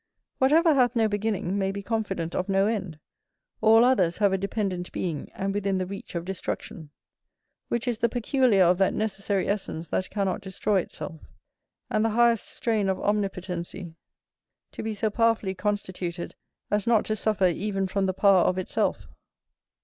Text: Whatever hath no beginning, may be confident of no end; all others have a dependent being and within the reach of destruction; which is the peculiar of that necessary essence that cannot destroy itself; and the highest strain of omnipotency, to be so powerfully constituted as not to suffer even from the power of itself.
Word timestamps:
Whatever 0.39 0.73
hath 0.73 0.95
no 0.95 1.07
beginning, 1.07 1.59
may 1.59 1.71
be 1.71 1.83
confident 1.83 2.33
of 2.33 2.49
no 2.49 2.65
end; 2.65 2.97
all 3.61 3.85
others 3.85 4.17
have 4.17 4.33
a 4.33 4.37
dependent 4.39 4.91
being 4.91 5.29
and 5.35 5.53
within 5.53 5.77
the 5.77 5.85
reach 5.85 6.15
of 6.15 6.25
destruction; 6.25 6.89
which 7.67 7.87
is 7.87 7.99
the 7.99 8.09
peculiar 8.09 8.63
of 8.63 8.79
that 8.79 8.95
necessary 8.95 9.47
essence 9.47 9.89
that 9.89 10.09
cannot 10.09 10.41
destroy 10.41 10.79
itself; 10.81 11.21
and 11.91 12.03
the 12.03 12.09
highest 12.17 12.47
strain 12.47 12.89
of 12.89 12.99
omnipotency, 12.99 13.93
to 14.71 14.81
be 14.81 14.95
so 14.95 15.11
powerfully 15.11 15.53
constituted 15.53 16.33
as 16.71 16.87
not 16.87 17.05
to 17.05 17.15
suffer 17.15 17.45
even 17.45 17.85
from 17.85 18.07
the 18.07 18.11
power 18.15 18.39
of 18.41 18.57
itself. 18.57 19.07